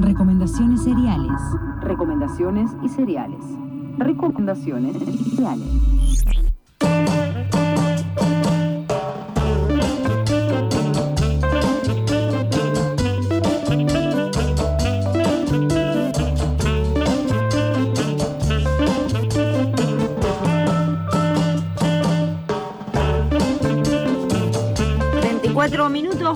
[0.00, 1.40] Recomendaciones seriales.
[1.80, 3.44] Recomendaciones y cereales.
[3.98, 6.57] Recomendaciones y cereales.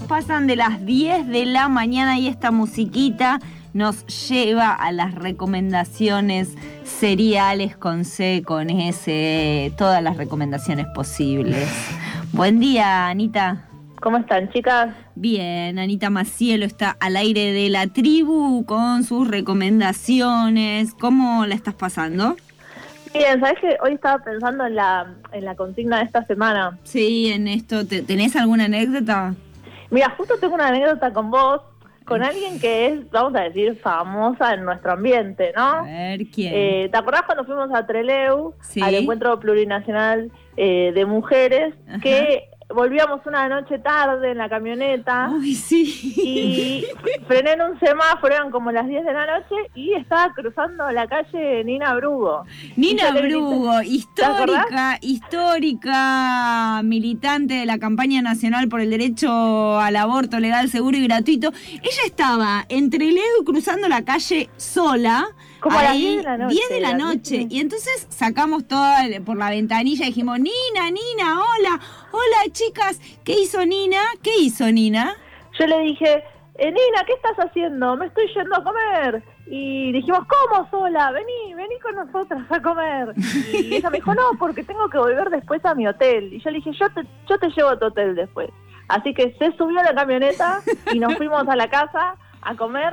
[0.03, 3.41] Minutos pasan de las 10 de la mañana y esta musiquita
[3.73, 11.68] nos lleva a las recomendaciones seriales con C, con S, todas las recomendaciones posibles.
[12.32, 13.64] Buen día, Anita.
[14.00, 14.94] ¿Cómo están, chicas?
[15.14, 20.94] Bien, Anita Macielo está al aire de la tribu con sus recomendaciones.
[20.94, 22.36] ¿Cómo la estás pasando?
[23.13, 26.79] Bien, ¿sabes que Hoy estaba pensando en la, en la consigna de esta semana.
[26.82, 27.86] Sí, en esto.
[27.86, 29.35] ¿Tenés alguna anécdota?
[29.93, 31.61] Mira, justo tengo una anécdota con vos,
[32.06, 35.62] con alguien que es, vamos a decir, famosa en nuestro ambiente, ¿no?
[35.62, 36.53] A ver, ¿quién?
[36.55, 43.20] Eh, ¿Te acordás cuando fuimos a Treleu, al Encuentro Plurinacional eh, de Mujeres, que volvíamos
[43.27, 45.27] una noche tarde en la camioneta.
[45.27, 46.14] Ay, sí.
[46.16, 46.61] Y
[47.26, 51.06] frené en un semáforo, eran como las 10 de la noche, y estaba cruzando la
[51.06, 52.44] calle Nina Brugo.
[52.76, 60.68] Nina Brugo, histórica, histórica militante de la campaña nacional por el derecho al aborto legal,
[60.68, 61.52] seguro y gratuito.
[61.72, 65.26] Ella estaba entre Leo cruzando la calle sola.
[65.60, 66.54] Como a las 10 de la noche.
[66.54, 67.46] 10 de la noche.
[67.48, 68.84] Y entonces sacamos todo
[69.24, 73.00] por la ventanilla y dijimos, Nina, Nina, hola, hola chicas.
[73.22, 74.00] ¿Qué hizo Nina?
[74.22, 75.14] ¿Qué hizo Nina?
[75.58, 76.24] Yo le dije,
[76.62, 77.96] eh, Nina, ¿qué estás haciendo?
[77.96, 79.22] Me estoy yendo a comer.
[79.46, 81.10] Y dijimos, ¿cómo sola?
[81.10, 83.14] Vení, vení con nosotras a comer.
[83.52, 86.32] Y ella me dijo, no, porque tengo que volver después a mi hotel.
[86.32, 88.48] Y yo le dije, yo te, yo te llevo a tu hotel después.
[88.86, 90.60] Así que se subió a la camioneta
[90.92, 92.92] y nos fuimos a la casa a comer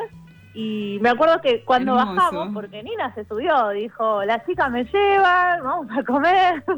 [0.54, 5.64] y me acuerdo que cuando bajamos, porque Nina se subió, dijo, las chicas me llevan,
[5.64, 6.64] vamos a comer.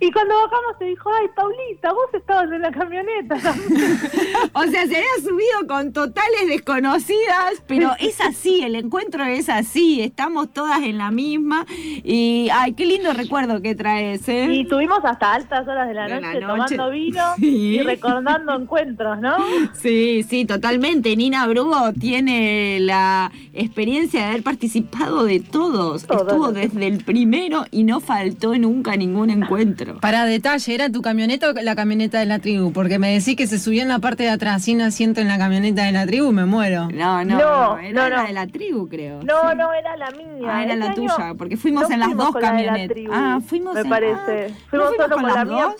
[0.00, 3.36] y cuando bajamos se dijo, ay, Paulita, vos estabas en la camioneta.
[4.52, 10.02] o sea, se había subido con totales desconocidas, pero es así, el encuentro es así,
[10.02, 11.66] estamos todas en la misma.
[11.68, 14.48] Y, ay, qué lindo recuerdo que traes, ¿eh?
[14.50, 19.36] Y tuvimos hasta altas horas de la, noche, tomando vino y recordando encuentros, ¿no?
[19.74, 21.16] Sí, sí, totalmente.
[21.16, 26.02] Nina Brugo tiene la experiencia de haber participado de todos.
[26.02, 29.53] Estuvo desde el primero y no faltó nunca ningún encuentro.
[30.00, 32.72] Para detalle, ¿era tu camioneta o la camioneta de la tribu?
[32.72, 35.38] Porque me decís que se subió en la parte de atrás sin asiento en la
[35.38, 36.88] camioneta de la tribu, me muero.
[36.92, 39.22] No, no, no, era la de la tribu, creo.
[39.22, 40.48] No, no, era la mía.
[40.48, 42.96] Ah, era la tuya, porque fuimos en las dos camionetas.
[43.12, 44.48] ah, fuimos me parece.
[44.50, 45.74] Ah, fuimos, solo con, la mía.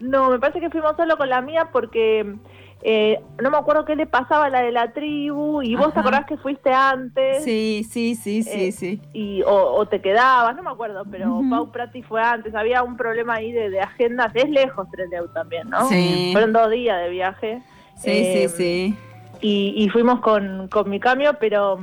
[0.00, 2.36] No, me parece que fuimos solo con la mía porque
[2.82, 6.00] eh, no me acuerdo qué le pasaba a la de la tribu y vos te
[6.00, 7.42] acordás que fuiste antes.
[7.42, 9.02] Sí, sí, sí, sí, eh, sí.
[9.12, 12.54] Y, o, te quedabas, no me acuerdo, pero Pau Prati fue antes.
[12.54, 14.30] Había un problema ahí de, de agendas.
[14.34, 15.88] Es lejos Treleu también, ¿no?
[15.88, 16.30] Sí.
[16.32, 17.62] Fueron dos días de viaje.
[17.96, 18.98] Sí, sí, eh, sí.
[19.40, 21.80] Y, y fuimos con, con mi cambio, pero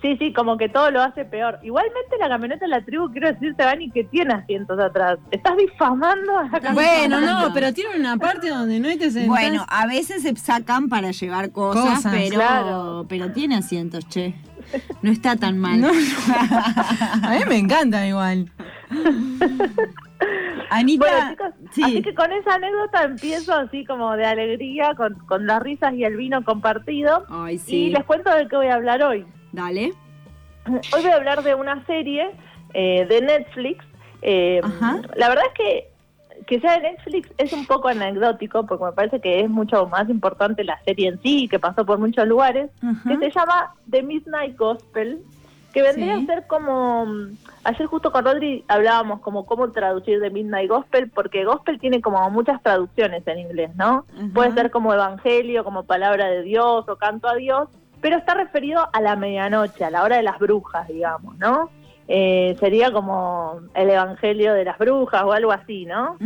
[0.00, 1.58] Sí, sí, como que todo lo hace peor.
[1.62, 5.18] Igualmente la camioneta de la tribu, quiero decirte, Vani, que tiene asientos atrás.
[5.32, 6.72] Estás difamando a la camioneta.
[6.72, 9.28] Bueno, no, pero tiene una parte donde no hay te sentás.
[9.28, 14.34] Bueno, a veces se sacan para llevar cosas, pero, pero tiene asientos, che.
[15.02, 15.82] No está tan mal.
[15.84, 18.50] a mí me encanta igual.
[20.70, 25.46] Anita, bueno, chicos, así que con esa anécdota empiezo así como de alegría, con, con
[25.46, 27.24] las risas y el vino compartido.
[27.30, 27.76] Ay, sí.
[27.76, 29.24] Y les cuento de qué voy a hablar hoy.
[29.58, 29.92] Dale.
[30.66, 32.30] Hoy voy a hablar de una serie
[32.74, 33.84] eh, de Netflix.
[34.22, 34.60] Eh,
[35.16, 35.88] la verdad es que
[36.46, 40.08] que sea de Netflix es un poco anecdótico porque me parece que es mucho más
[40.08, 42.70] importante la serie en sí, que pasó por muchos lugares,
[43.06, 45.18] que se llama The Midnight Gospel,
[45.74, 47.06] que vendría a ser como,
[47.64, 52.30] ayer justo con Rodri hablábamos como cómo traducir The Midnight Gospel, porque Gospel tiene como
[52.30, 54.06] muchas traducciones en inglés, ¿no?
[54.32, 57.68] Puede ser como Evangelio, como palabra de Dios o canto a Dios,
[58.00, 61.70] pero está referido a la medianoche, a la hora de las brujas, digamos, ¿no?
[62.10, 66.16] Eh, sería como el Evangelio de las Brujas o algo así, ¿no?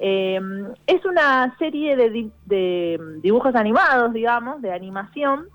[0.00, 0.40] Eh,
[0.86, 5.48] es una serie de, de, dibujos animados, digamos, de animación,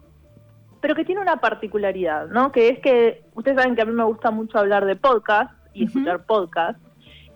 [0.82, 2.52] pero que tiene una particularidad, ¿no?
[2.52, 5.86] Que es que ustedes saben que a mí me gusta mucho hablar de podcast y
[5.86, 6.80] escuchar podcast,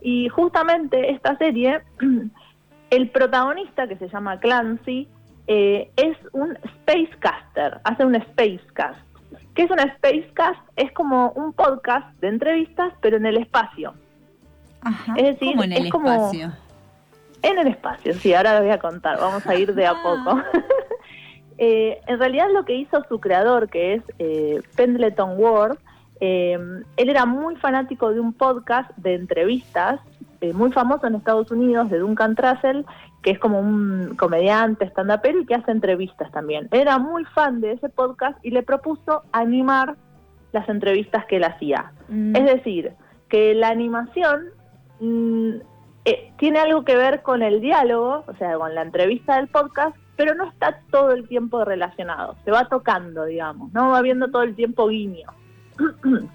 [0.01, 1.81] y justamente esta serie,
[2.91, 5.09] el protagonista que se llama Clancy,
[5.47, 8.99] eh, es un Spacecaster, hace un Spacecast.
[9.53, 10.59] ¿Qué es un Spacecast?
[10.75, 13.93] Es como un podcast de entrevistas, pero en el espacio.
[15.15, 16.51] es decir, ¿Cómo en el espacio?
[17.41, 20.41] en el espacio, sí, ahora lo voy a contar, vamos a ir de a poco.
[21.57, 25.77] Eh, en realidad lo que hizo su creador, que es eh, Pendleton Ward,
[26.19, 26.59] eh,
[26.97, 30.01] él era muy fanático de un podcast de entrevistas
[30.53, 32.85] muy famoso en Estados Unidos de Duncan Trussell,
[33.25, 36.67] que es como un comediante, stand-upero y que hace entrevistas también.
[36.69, 39.95] Era muy fan de ese podcast y le propuso animar
[40.51, 41.91] las entrevistas que él hacía.
[42.07, 42.35] Mm.
[42.35, 42.93] Es decir,
[43.27, 44.49] que la animación
[44.99, 45.53] mm,
[46.05, 49.97] eh, tiene algo que ver con el diálogo, o sea, con la entrevista del podcast,
[50.15, 54.43] pero no está todo el tiempo relacionado, se va tocando, digamos, no va viendo todo
[54.43, 55.27] el tiempo guiño.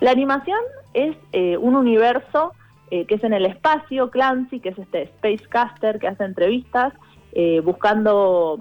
[0.00, 0.60] la animación
[0.92, 2.52] es eh, un universo
[2.90, 6.92] eh, que es en el espacio, Clancy, que es este Spacecaster que hace entrevistas,
[7.32, 8.60] eh, buscando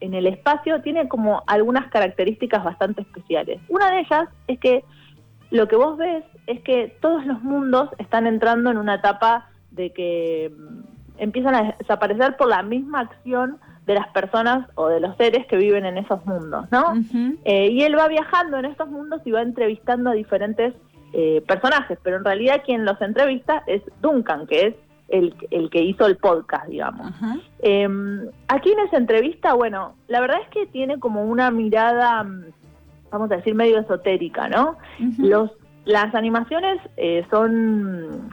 [0.00, 3.60] en el espacio, tiene como algunas características bastante especiales.
[3.68, 4.84] Una de ellas es que
[5.50, 9.92] lo que vos ves es que todos los mundos están entrando en una etapa de
[9.92, 10.80] que mm,
[11.18, 15.56] empiezan a desaparecer por la misma acción de las personas o de los seres que
[15.56, 16.92] viven en esos mundos, ¿no?
[17.44, 20.74] Eh, y él va viajando en estos mundos y va entrevistando a diferentes
[21.12, 24.74] eh, personajes, pero en realidad quien los entrevista es Duncan, que es
[25.08, 27.12] el, el que hizo el podcast, digamos.
[27.60, 27.88] Eh,
[28.48, 32.44] aquí en esa entrevista, bueno, la verdad es que tiene como una mirada, mm,
[33.10, 34.76] vamos a decir, medio esotérica, ¿no?
[35.18, 35.50] Los,
[35.86, 38.30] las animaciones eh, son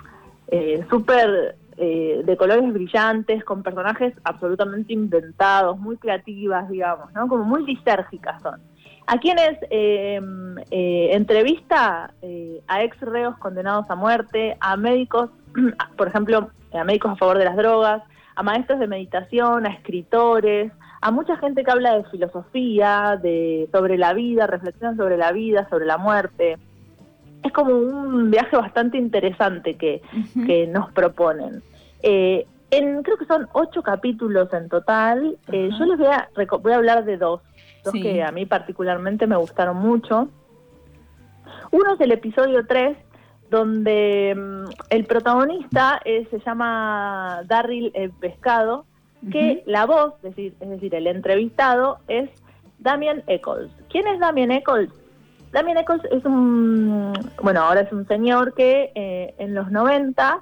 [0.50, 7.28] eh, súper eh, de colores brillantes, con personajes absolutamente inventados, muy creativas, digamos, ¿no?
[7.28, 8.62] Como muy lisérgicas son.
[9.08, 10.20] A quienes eh,
[10.72, 15.30] eh, entrevista eh, a ex reos condenados a muerte, a médicos,
[15.98, 18.02] por ejemplo, a médicos a favor de las drogas,
[18.36, 20.72] a maestros de meditación, a escritores,
[21.02, 25.68] a mucha gente que habla de filosofía, de sobre la vida, reflexión sobre la vida,
[25.70, 26.58] sobre la muerte.
[27.44, 30.02] Es como un viaje bastante interesante que,
[30.48, 31.62] que nos proponen.
[32.02, 35.38] Eh, en, creo que son ocho capítulos en total.
[35.52, 36.30] Eh, yo les voy a,
[36.62, 37.42] voy a hablar de dos,
[37.84, 38.02] dos Sí.
[38.02, 40.30] que a mí particularmente me gustaron mucho.
[41.72, 42.98] Uno es el episodio 3,
[43.50, 48.86] donde mm, el protagonista eh, se llama Darryl el Pescado,
[49.32, 52.30] que la voz, es decir, es decir, el entrevistado es
[52.78, 53.72] Damien Eccles.
[53.90, 54.90] ¿Quién es Damien Eccles?
[55.52, 57.12] Damien Eccles es un,
[57.42, 60.42] bueno, ahora es un señor que eh, en los 90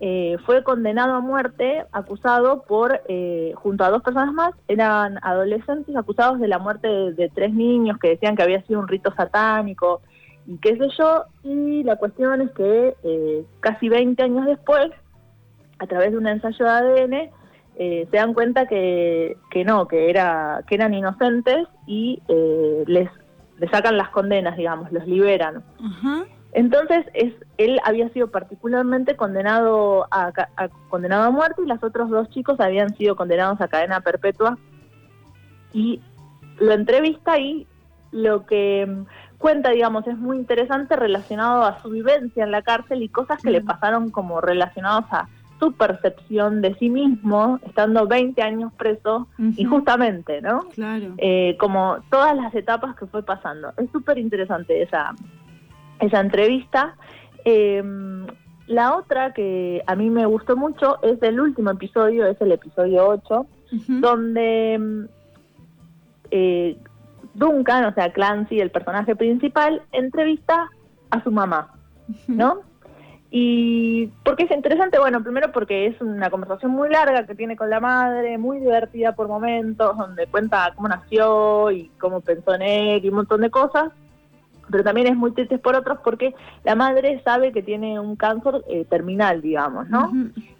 [0.00, 5.94] eh, fue condenado a muerte, acusado por, eh, junto a dos personas más, eran adolescentes
[5.96, 10.02] acusados de la muerte de, tres niños que decían que había sido un rito satánico
[10.46, 14.90] y qué sé yo, y la cuestión es que eh, casi 20 años después,
[15.78, 17.30] a través de un ensayo de ADN,
[17.76, 23.08] eh, se dan cuenta que, que no, que, era, que eran inocentes y eh, les,
[23.58, 25.62] les sacan las condenas, digamos, los liberan.
[25.82, 26.24] Ajá.
[26.54, 32.08] Entonces, es, él había sido particularmente condenado a, a- condenado a muerte y los otros
[32.10, 34.56] dos chicos habían sido condenados a cadena perpetua.
[35.72, 36.00] Y
[36.60, 37.66] lo entrevista y
[38.12, 39.06] lo que mm,
[39.38, 43.50] cuenta, digamos, es muy interesante relacionado a su vivencia en la cárcel y cosas que
[43.50, 45.28] le pasaron como relacionados a
[45.58, 49.54] su percepción de sí mismo, estando 20 años preso, Ujú.
[49.56, 50.60] injustamente, ¿no?
[50.74, 51.14] Claro.
[51.18, 53.72] eh, como todas las etapas que fue pasando.
[53.76, 55.12] Es súper interesante esa,
[56.00, 56.96] esa entrevista.
[57.44, 57.82] Eh,
[58.66, 63.06] la otra que a mí me gustó mucho es el último episodio, es el episodio
[63.08, 64.00] 8, Ujú.
[64.00, 65.04] donde mm,
[66.30, 66.76] eh,
[67.34, 70.70] Duncan, o sea, Clancy, el personaje principal, entrevista
[71.10, 71.74] a su mamá,
[72.28, 72.60] ¿no?
[73.30, 74.98] Y ¿por qué es interesante?
[74.98, 79.16] Bueno, primero porque es una conversación muy larga que tiene con la madre, muy divertida
[79.16, 83.50] por momentos, donde cuenta cómo nació y cómo pensó en él y un montón de
[83.50, 83.90] cosas.
[84.74, 88.64] Pero también es muy triste por otros porque la madre sabe que tiene un cáncer
[88.68, 90.12] eh, terminal, digamos, ¿no?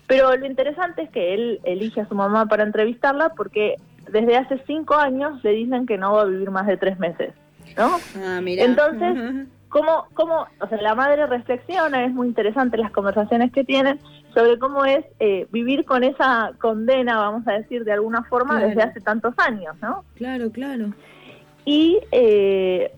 [0.07, 3.75] Pero lo interesante es que él elige a su mamá para entrevistarla porque
[4.09, 7.33] desde hace cinco años le dicen que no va a vivir más de tres meses,
[7.77, 7.97] ¿no?
[8.25, 8.63] Ah, mira.
[8.63, 13.99] Entonces, cómo, cómo, o sea, la madre reflexiona, es muy interesante las conversaciones que tienen
[14.33, 18.69] sobre cómo es eh, vivir con esa condena, vamos a decir, de alguna forma Claro.
[18.69, 20.05] desde hace tantos años, ¿no?
[20.15, 20.93] Claro, claro.
[21.65, 22.93] Y eh,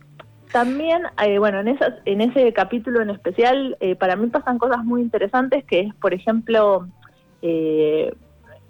[0.57, 4.83] también, eh, bueno, en, esas, en ese capítulo en especial, eh, para mí pasan cosas
[4.87, 6.89] muy interesantes, que es, por ejemplo,
[7.43, 8.11] eh,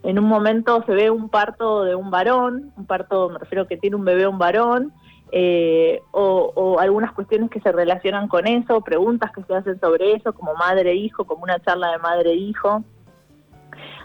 [0.02, 3.76] en un momento se ve un parto de un varón, un parto, me refiero que
[3.76, 4.92] tiene un bebé un varón,
[5.30, 10.14] eh, o, o algunas cuestiones que se relacionan con eso, preguntas que se hacen sobre
[10.14, 12.82] eso, como madre-hijo, como una charla de madre-hijo.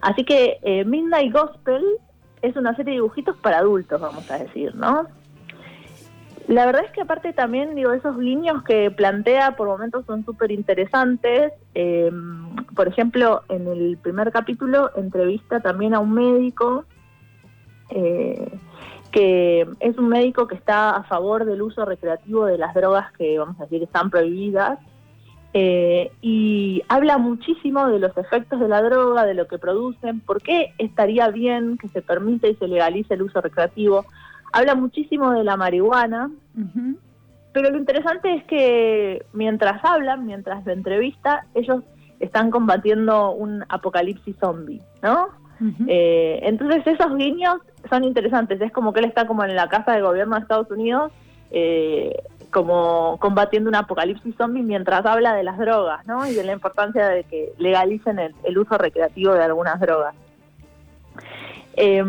[0.03, 1.83] Así que Midnight Gospel
[2.43, 5.07] es una serie de dibujitos para adultos, vamos a decir, ¿no?
[6.47, 10.51] La verdad es que aparte también, digo, esos guiños que plantea por momentos son súper
[10.51, 11.53] interesantes.
[11.75, 12.11] Eh,
[12.75, 16.85] por ejemplo, en el primer capítulo entrevista también a un médico
[17.89, 18.57] eh,
[19.11, 23.37] que es un médico que está a favor del uso recreativo de las drogas que,
[23.37, 24.79] vamos a decir, están prohibidas.
[25.53, 30.41] Eh, y habla muchísimo de los efectos de la droga, de lo que producen, por
[30.41, 34.05] qué estaría bien que se permita y se legalice el uso recreativo.
[34.51, 36.29] Habla muchísimo de la marihuana,
[37.53, 41.83] pero lo interesante es que mientras hablan, mientras la entrevista, ellos
[42.19, 45.29] están combatiendo un apocalipsis zombie, ¿no?
[45.87, 49.91] Eh, entonces esos guiños son interesantes, es como que él está como en la casa
[49.91, 51.11] de gobierno de Estados Unidos,
[51.51, 52.15] eh,
[52.49, 56.25] como combatiendo un apocalipsis zombie mientras habla de las drogas, ¿no?
[56.25, 60.15] Y de la importancia de que legalicen el, uso recreativo de algunas drogas.
[61.75, 62.03] Eh,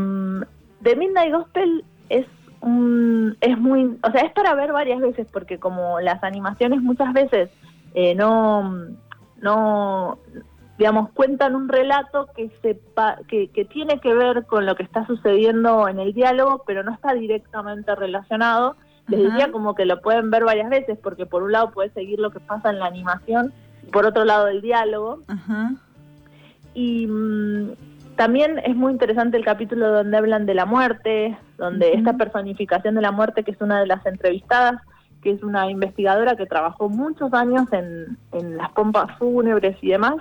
[0.82, 2.26] The Midnight Gospel es
[2.61, 7.12] un, es muy, o sea, es para ver varias veces porque como las animaciones muchas
[7.12, 7.50] veces
[7.95, 8.87] eh, no,
[9.40, 10.19] no,
[10.78, 15.07] digamos, cuentan un relato que, sepa, que, que tiene que ver con lo que está
[15.07, 18.76] sucediendo en el diálogo, pero no está directamente relacionado.
[19.09, 22.21] Les diría como que lo pueden ver varias veces, porque por un lado puedes seguir
[22.21, 23.52] lo que pasa en la animación,
[23.83, 25.19] y por otro lado el diálogo.
[26.73, 27.73] Y mm,
[28.16, 33.00] también es muy interesante el capítulo donde hablan de la muerte, donde esta personificación de
[33.00, 34.81] la muerte, que es una de las entrevistadas,
[35.23, 40.16] que es una investigadora que trabajó muchos años en, en las pompas fúnebres y demás,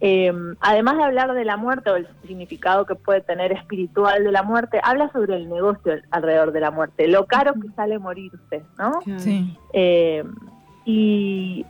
[0.00, 4.32] eh, además de hablar de la muerte o el significado que puede tener espiritual de
[4.32, 8.62] la muerte, habla sobre el negocio alrededor de la muerte, lo caro que sale morirse,
[8.78, 9.00] ¿no?
[9.18, 9.56] Sí.
[9.72, 10.22] Eh,
[10.84, 11.64] y,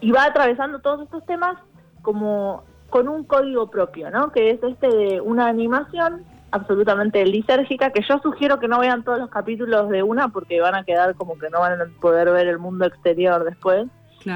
[0.00, 1.56] y va atravesando todos estos temas
[2.02, 2.62] como
[2.94, 4.30] con un código propio, ¿no?
[4.30, 6.22] Que es este de una animación
[6.52, 10.76] absolutamente lisérgica, que yo sugiero que no vean todos los capítulos de una porque van
[10.76, 13.88] a quedar como que no van a poder ver el mundo exterior después.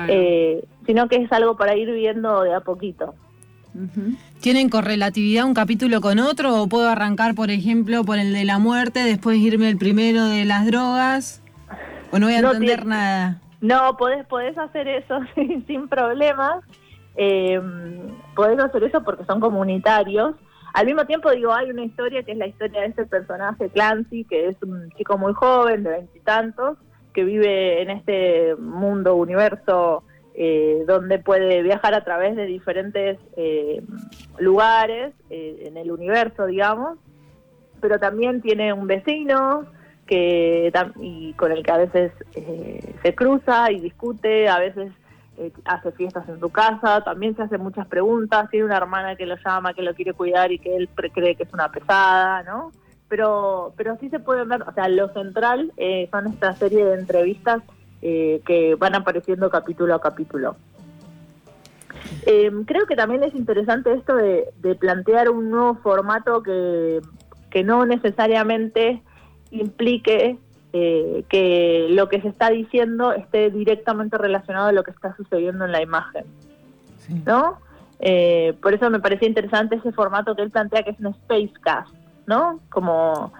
[0.09, 3.15] Eh, sino que es algo para ir viendo de a poquito.
[4.41, 8.59] ¿Tienen correlatividad un capítulo con otro o puedo arrancar, por ejemplo, por el de la
[8.59, 11.45] muerte, después irme el primero de las drogas?
[12.11, 13.41] ¿O no voy a entender nada?
[13.61, 15.21] No, podés, podés hacer eso
[15.67, 16.65] sin, problemas.
[17.21, 17.61] Eh,
[18.37, 20.37] podés hacer eso porque son comunitarios.
[20.73, 24.25] Al mismo tiempo, digo, hay una historia que es la historia de este personaje, Clancy,
[24.25, 26.79] que es un chico muy joven, de veintitantos,
[27.13, 30.05] que vive en este mundo, universo,
[30.41, 33.83] eh, donde puede viajar a través de diferentes eh,
[34.39, 36.97] lugares eh, en el universo, digamos,
[37.81, 39.67] pero también tiene un vecino
[40.07, 42.13] que y con el que a veces
[43.03, 44.93] se cruza y discute, a veces
[45.65, 49.37] hace fiestas en su casa, también se hace muchas preguntas, tiene una hermana que lo
[49.37, 52.73] llama, que lo quiere cuidar y que él cree que es una pesada, ¿no?
[53.09, 56.95] pero, pero sí se puede ver, o sea, lo central eh, son esta serie de
[56.95, 57.63] entrevistas
[58.03, 60.57] eh, que van apareciendo capítulo a capítulo.
[62.27, 64.47] Em, creo que también es interesante esto de,
[64.79, 67.01] plantear un nuevo formato que,
[67.51, 69.03] que no necesariamente
[69.51, 70.39] implique
[70.73, 75.65] eh, que lo que se está diciendo esté directamente relacionado a lo que está sucediendo
[75.65, 76.25] en la imagen.
[77.25, 77.59] ¿No?
[78.61, 81.93] por eso me parecía interesante ese formato que él plantea que es un Spacecast,
[82.27, 82.61] ¿no?
[82.69, 83.33] Como,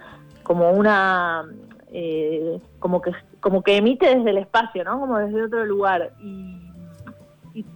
[0.43, 1.45] como una,
[1.93, 4.99] eh, como que como que emite desde el espacio, ¿no?
[4.99, 6.13] Como desde otro lugar.
[6.21, 6.65] Y,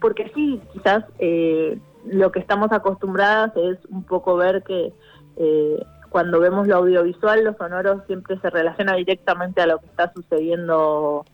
[0.01, 4.93] porque sí, quizás eh, lo que estamos acostumbradas es un poco ver que
[5.37, 10.13] eh, cuando vemos lo audiovisual, lo sonoro siempre se relaciona directamente a lo que está
[10.13, 11.25] sucediendo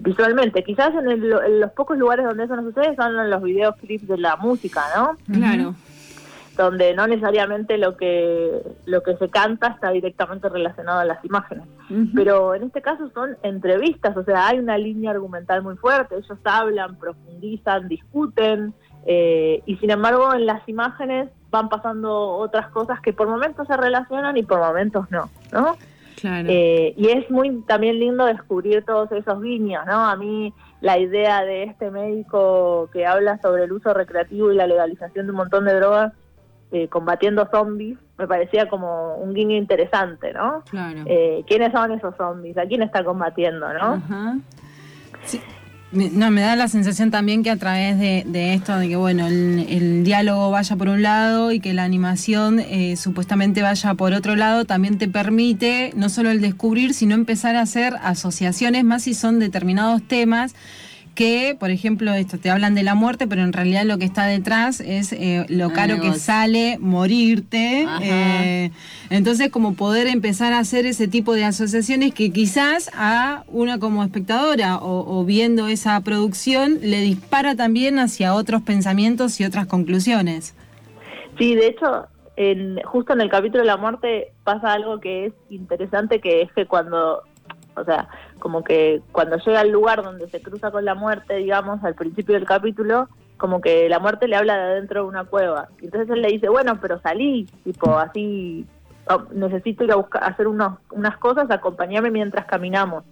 [0.00, 0.64] visualmente.
[0.64, 4.16] Quizás en, en, los pocos lugares donde eso no sucede son en los videoclips de
[4.16, 5.16] la música, ¿no?
[5.30, 5.74] Claro
[6.58, 11.64] donde no necesariamente lo que lo que se canta está directamente relacionado a las imágenes.
[12.14, 16.38] Pero en este caso son entrevistas, o sea, hay una línea argumental muy fuerte, ellos
[16.44, 18.74] hablan, profundizan, discuten,
[19.10, 23.74] eh, y sin embargo en las imágenes van pasando otras cosas que por momentos se
[23.74, 25.78] relacionan y por momentos no, ¿no?
[26.20, 26.46] Claro.
[26.50, 29.94] Eh, y es muy también lindo descubrir todos esos guiños, ¿no?
[29.94, 34.66] A mí la idea de este médico que habla sobre el uso recreativo y la
[34.66, 36.12] legalización de un montón de drogas
[36.70, 40.62] eh, combatiendo zombies, me parecía como un guiño interesante, ¿no?
[40.68, 41.00] Claro.
[41.06, 42.58] Eh, ¿Quiénes son esos zombies?
[42.58, 44.02] ¿A quién está combatiendo, no?
[45.90, 50.04] No, me da la sensación también que a través de, esto, de que bueno, el,
[50.04, 54.66] diálogo vaya por un lado y que la animación eh, supuestamente vaya por otro lado,
[54.66, 59.38] también te permite no solo el descubrir, sino empezar a hacer asociaciones más si son
[59.38, 60.54] determinados temas
[61.18, 64.26] que, por ejemplo, esto te hablan de la muerte, pero en realidad lo que está
[64.26, 67.88] detrás es eh, lo caro que sale morirte.
[68.00, 68.70] Eh,
[69.10, 74.04] entonces, como poder empezar a hacer ese tipo de asociaciones que quizás a una como
[74.04, 80.54] espectadora o, viendo esa producción le dispara también hacia otros pensamientos y otras conclusiones.
[81.36, 82.06] Sí, de hecho,
[82.36, 86.52] en, justo en el capítulo de la muerte pasa algo que es interesante, que es
[86.52, 87.24] que cuando,
[87.80, 88.08] o sea,
[88.38, 92.34] como que cuando llega al lugar donde se cruza con la muerte, digamos, al principio
[92.34, 95.68] del capítulo, como que la muerte le habla de adentro de una cueva.
[95.80, 98.66] Y entonces él le dice, bueno, pero salí, tipo, así,
[99.08, 103.04] oh, necesito ir a buscar, hacer unos, unas cosas, acompañarme mientras caminamos.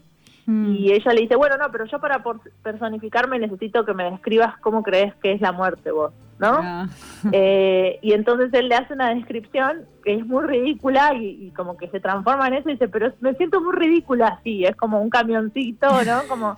[0.47, 0.75] Mm.
[0.75, 2.23] Y ella le dice, bueno, no, pero yo para
[2.63, 6.13] personificarme necesito que me describas cómo crees que es la muerte vos.
[6.39, 6.89] ¿No?
[7.33, 11.89] Eh, y entonces él le hace una descripción que es muy ridícula y, como que
[11.89, 15.11] se transforma en eso y dice, pero me siento muy ridícula así, es como un
[15.11, 16.23] camioncito, ¿no?
[16.29, 16.57] Como,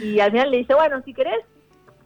[0.00, 1.40] y al final le dice, bueno, si querés,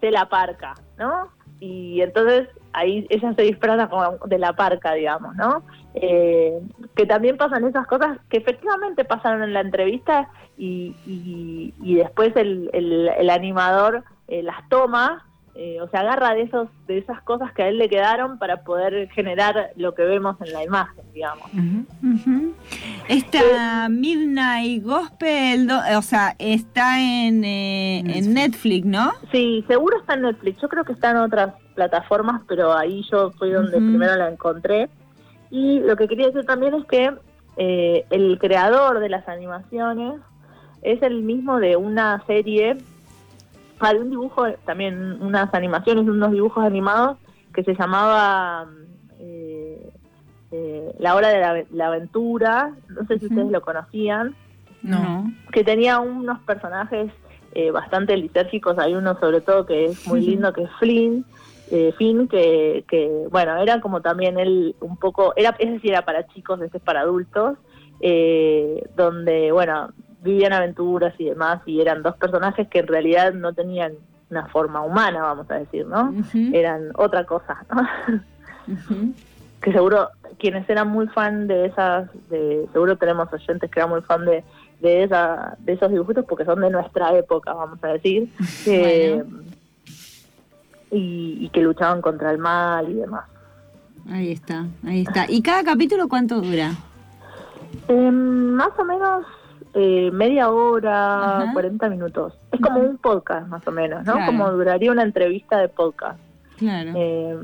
[0.01, 1.29] te la parca, ¿no?
[1.61, 5.63] Y entonces ahí ella se disfraza como de la parca, digamos, ¿no?
[5.95, 6.61] Eh,
[6.95, 12.71] que también pasan esas cosas que efectivamente pasaron en la entrevista y, y, después el,
[12.73, 15.28] el, animador eh, las toma
[15.61, 18.63] eh, o sea, agarra de esos de esas cosas que a él le quedaron para
[18.63, 21.51] poder generar lo que vemos en la imagen, digamos.
[23.09, 29.11] Esta Midnight Gospel, o sea, está en, eh, en Netflix, ¿no?
[29.33, 30.61] Sí, seguro está en Netflix.
[30.61, 34.89] Yo creo que está en otras plataformas, pero ahí yo fui donde primero la encontré.
[35.51, 37.13] Y lo que quería decir también es que
[37.57, 40.21] eh, el creador de las animaciones
[40.83, 42.79] es el mismo de una serie
[43.81, 47.17] Ah, de un dibujo, también unas animaciones, unos dibujos animados
[47.55, 48.69] que se llamaba
[49.19, 49.91] eh,
[50.51, 54.35] eh, La Hora de la, Aventura, no sé si ustedes lo conocían,
[54.83, 55.33] no.
[55.53, 57.13] que tenía unos personajes
[57.55, 61.25] eh, bastante litérgicos, hay uno sobre todo que es muy lindo, que es Flynn,
[61.99, 66.27] Finn, que, que, bueno, era como también él un poco, era ese decir, era para
[66.29, 67.59] chicos, ese es para adultos,
[68.97, 69.91] donde, bueno,
[70.29, 73.93] vivían aventuras y demás, y eran dos personajes que en realidad no tenían
[74.31, 76.15] una forma humana, vamos a decir, ¿no?
[76.53, 78.77] Eran otra cosa, ¿no?
[79.61, 84.03] Que seguro quienes eran muy fan de esas, de, seguro tenemos oyentes que eran muy
[84.03, 84.45] fan de,
[84.81, 88.29] de, esa, de esos dibujitos porque son de nuestra época, vamos a decir,
[90.93, 93.25] y, que luchaban contra el mal y demás.
[94.09, 95.27] Ahí está, ahí está.
[95.29, 96.73] ¿Y cada capítulo cuánto dura?
[97.89, 99.27] Eh, más o menos
[99.81, 102.35] eh, media hora, 40 minutos.
[102.51, 104.27] Es como un podcast más o menos, ¿no?
[104.27, 106.19] Como duraría una entrevista de podcast.
[106.57, 106.91] Claro.
[106.97, 107.39] Eh,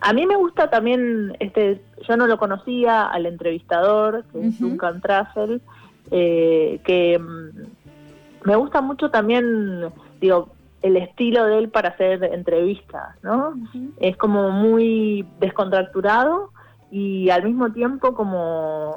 [0.00, 5.00] a mí me gusta también, este, yo no lo conocía al entrevistador, que es Duncan
[5.00, 5.62] Trussell,
[6.10, 10.48] eh, que mm, me gusta mucho también, digo,
[10.82, 13.54] el estilo de él para hacer entrevistas, ¿no?
[14.00, 16.50] Es como muy descontracturado
[16.90, 18.96] y al mismo tiempo como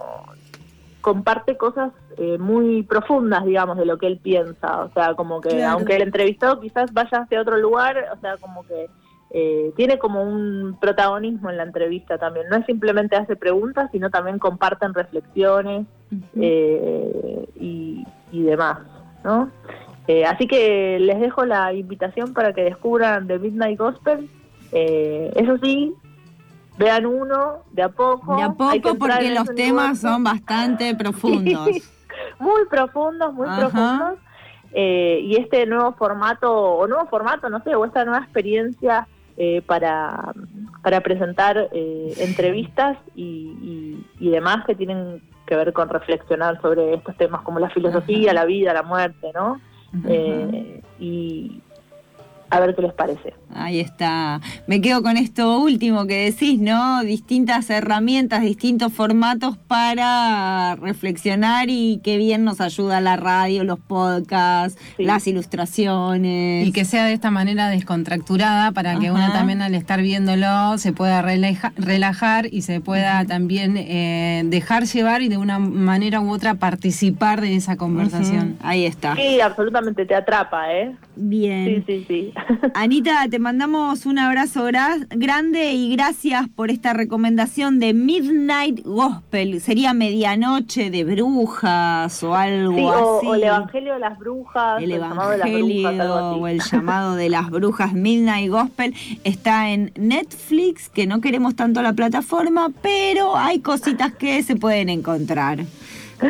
[1.04, 4.86] comparte cosas eh, muy profundas, digamos, de lo que él piensa.
[4.86, 8.66] O sea, como que aunque el entrevistado quizás vaya hacia otro lugar, o sea, como
[8.66, 8.88] que
[9.32, 12.48] eh, tiene como un protagonismo en la entrevista también.
[12.50, 15.86] No es simplemente hace preguntas, sino también comparten reflexiones
[16.39, 18.80] eh, y, demás,
[19.24, 19.52] ¿no?
[20.28, 24.30] así que les dejo la invitación para que descubran The Midnight Gospel.
[24.72, 25.94] eso sí,
[26.78, 28.36] vean uno de a poco.
[28.36, 31.70] De a poco porque los temas son bastante profundos.
[32.40, 34.20] muy profundos, muy profundos.
[34.76, 39.08] Eh, y este nuevo formato, o nuevo formato, no sé, o esta nueva experiencia
[39.38, 40.34] eh, para,
[40.82, 47.16] para presentar eh, entrevistas y, y, demás que tienen que ver con reflexionar sobre estos
[47.18, 49.62] temas como la filosofía, la vida, la muerte, ¿no?
[51.00, 51.62] y,
[52.54, 53.34] a ver qué les parece.
[53.56, 54.42] Ahí está.
[54.68, 57.04] Me quedo con esto último que decís, ¿no?
[57.04, 64.80] Distintas herramientas, distintos formatos para reflexionar y qué bien nos ayuda la radio, los podcasts,
[64.98, 66.68] las ilustraciones.
[66.68, 70.94] Y que sea de esta manera descontracturada para que uno también al estar viéndolo se
[70.94, 76.56] pueda relajar y se pueda también eh, dejar llevar y de una manera u otra
[76.56, 78.58] participar de esa conversación.
[78.62, 79.16] Ahí está.
[79.16, 80.96] Sí, absolutamente, te atrapa, ¿eh?
[81.16, 81.66] Bien.
[81.66, 82.34] Sí, sí, sí.
[82.73, 84.65] Anita, te mandamos un abrazo
[85.10, 89.62] grande y gracias por esta recomendación de Midnight Gospel.
[89.62, 93.27] Sería medianoche de brujas o algo así.
[93.27, 94.82] O el Evangelio de las Brujas.
[94.82, 101.21] El, Evangelio o el llamado de las brujas Midnight Gospel está en Netflix, que no
[101.21, 105.60] queremos tanto la plataforma, pero hay cositas que se pueden encontrar.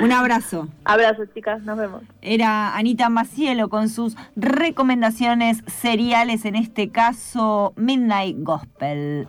[0.02, 0.68] Un abrazo.
[0.86, 2.02] Abrazo, chicas, nos vemos.
[2.22, 9.28] Era Anita Macielo con sus recomendaciones seriales, en este caso Midnight Gospel.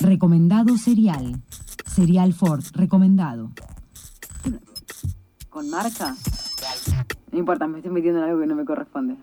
[0.00, 1.40] Recomendado serial.
[1.86, 3.50] Serial Ford, recomendado.
[5.48, 6.14] ¿Con marca?
[7.32, 9.16] No importa, me estoy metiendo en algo que no me corresponde.